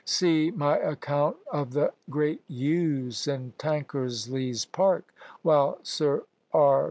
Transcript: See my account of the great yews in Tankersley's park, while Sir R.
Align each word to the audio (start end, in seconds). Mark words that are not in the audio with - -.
See 0.03 0.49
my 0.49 0.79
account 0.79 1.37
of 1.53 1.73
the 1.73 1.93
great 2.09 2.41
yews 2.47 3.27
in 3.27 3.53
Tankersley's 3.59 4.65
park, 4.65 5.13
while 5.43 5.77
Sir 5.83 6.23
R. 6.51 6.79